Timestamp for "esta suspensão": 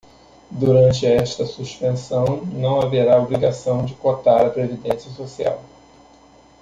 1.15-2.37